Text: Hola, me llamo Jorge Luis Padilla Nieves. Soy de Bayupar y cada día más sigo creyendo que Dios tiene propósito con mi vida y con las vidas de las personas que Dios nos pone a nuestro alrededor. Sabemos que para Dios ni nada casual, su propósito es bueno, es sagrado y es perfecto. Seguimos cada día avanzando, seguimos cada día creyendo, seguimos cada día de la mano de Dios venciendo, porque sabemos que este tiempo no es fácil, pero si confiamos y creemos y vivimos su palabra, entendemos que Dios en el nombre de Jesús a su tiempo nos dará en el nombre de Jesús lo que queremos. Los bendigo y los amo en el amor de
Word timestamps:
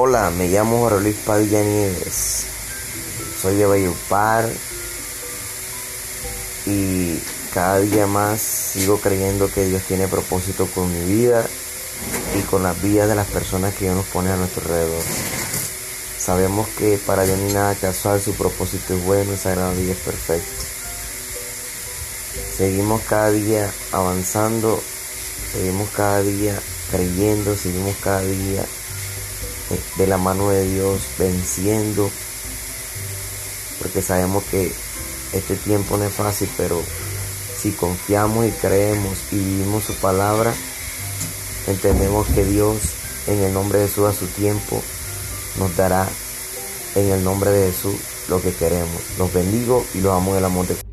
Hola, 0.00 0.30
me 0.30 0.46
llamo 0.46 0.78
Jorge 0.78 1.00
Luis 1.00 1.16
Padilla 1.26 1.60
Nieves. 1.60 2.44
Soy 3.42 3.56
de 3.56 3.66
Bayupar 3.66 4.48
y 6.66 7.18
cada 7.52 7.80
día 7.80 8.06
más 8.06 8.40
sigo 8.40 9.00
creyendo 9.00 9.50
que 9.52 9.64
Dios 9.64 9.82
tiene 9.88 10.06
propósito 10.06 10.68
con 10.72 10.88
mi 10.92 11.04
vida 11.12 11.44
y 12.38 12.42
con 12.42 12.62
las 12.62 12.80
vidas 12.80 13.08
de 13.08 13.16
las 13.16 13.26
personas 13.26 13.74
que 13.74 13.86
Dios 13.86 13.96
nos 13.96 14.06
pone 14.06 14.30
a 14.30 14.36
nuestro 14.36 14.62
alrededor. 14.62 15.02
Sabemos 16.16 16.68
que 16.78 16.96
para 17.04 17.24
Dios 17.24 17.36
ni 17.40 17.52
nada 17.52 17.74
casual, 17.74 18.22
su 18.22 18.34
propósito 18.34 18.94
es 18.94 19.04
bueno, 19.04 19.32
es 19.32 19.40
sagrado 19.40 19.74
y 19.80 19.90
es 19.90 19.98
perfecto. 19.98 20.62
Seguimos 22.56 23.02
cada 23.02 23.32
día 23.32 23.68
avanzando, 23.90 24.80
seguimos 25.52 25.88
cada 25.90 26.22
día 26.22 26.56
creyendo, 26.92 27.56
seguimos 27.56 27.96
cada 28.00 28.22
día 28.22 28.64
de 29.96 30.06
la 30.06 30.18
mano 30.18 30.50
de 30.50 30.68
Dios 30.68 31.00
venciendo, 31.18 32.10
porque 33.80 34.02
sabemos 34.02 34.44
que 34.44 34.72
este 35.32 35.56
tiempo 35.56 35.96
no 35.96 36.04
es 36.04 36.12
fácil, 36.12 36.48
pero 36.56 36.82
si 37.60 37.72
confiamos 37.72 38.46
y 38.46 38.50
creemos 38.50 39.18
y 39.32 39.36
vivimos 39.36 39.84
su 39.84 39.94
palabra, 39.94 40.54
entendemos 41.66 42.26
que 42.28 42.44
Dios 42.44 42.78
en 43.26 43.42
el 43.42 43.52
nombre 43.52 43.80
de 43.80 43.88
Jesús 43.88 44.06
a 44.06 44.12
su 44.12 44.26
tiempo 44.26 44.82
nos 45.58 45.76
dará 45.76 46.08
en 46.94 47.10
el 47.10 47.22
nombre 47.22 47.50
de 47.50 47.70
Jesús 47.70 47.96
lo 48.28 48.40
que 48.40 48.52
queremos. 48.52 49.02
Los 49.18 49.32
bendigo 49.32 49.84
y 49.94 50.00
los 50.00 50.14
amo 50.14 50.32
en 50.32 50.38
el 50.38 50.44
amor 50.44 50.66
de 50.66 50.87